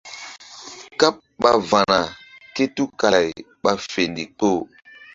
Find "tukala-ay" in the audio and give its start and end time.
2.75-3.29